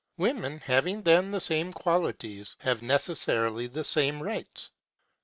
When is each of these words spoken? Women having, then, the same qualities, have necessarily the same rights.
Women 0.17 0.57
having, 0.57 1.03
then, 1.03 1.29
the 1.29 1.39
same 1.39 1.71
qualities, 1.73 2.55
have 2.61 2.81
necessarily 2.81 3.67
the 3.67 3.83
same 3.83 4.23
rights. 4.23 4.71